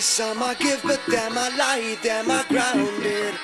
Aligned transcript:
some 0.00 0.42
I 0.42 0.54
give, 0.54 0.80
but 0.82 1.00
them 1.06 1.32
I 1.36 1.48
lie, 1.56 1.96
Them 2.02 2.30
I 2.30 2.44
grounded. 2.48 3.34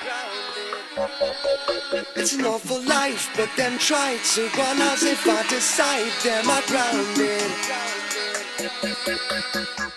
It's 2.16 2.32
an 2.34 2.44
awful 2.44 2.80
life, 2.82 3.30
but 3.36 3.50
them 3.56 3.78
try 3.78 4.18
to 4.34 4.48
run 4.56 4.80
as 4.82 5.02
if 5.02 5.26
I 5.26 5.42
decide, 5.48 6.12
Them 6.22 6.44
I 6.48 6.62
grounded. 6.66 7.50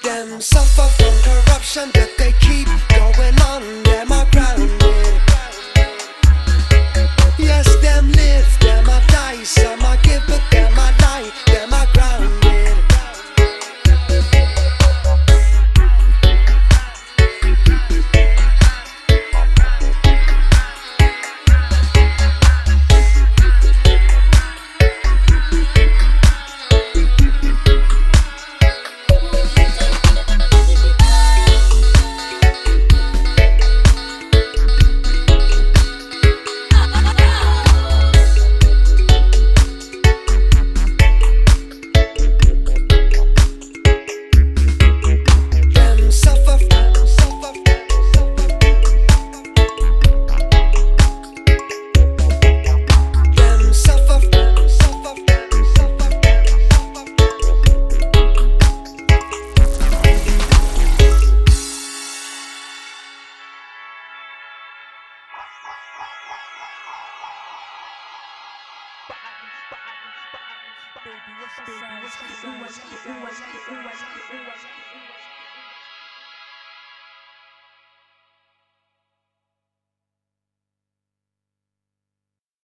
Them 0.04 0.42
suffer 0.42 0.88
from 0.98 1.14
corruption 1.24 1.92
that 1.94 2.18
they 2.18 2.34
keep 2.40 2.68
going 2.90 3.40
on, 3.42 3.84
Them 3.84 4.12
I 4.12 4.26
grounded. 4.32 5.22
Yes, 7.38 7.68
them 7.82 8.12
live, 8.14 8.60
them 8.60 8.90
I 8.90 9.06
die, 9.08 9.44
some 9.44 9.82
I 9.84 9.98
give, 10.04 10.24
but 10.28 10.42
damn 10.50 10.77